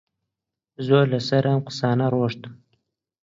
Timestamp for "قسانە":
1.67-2.07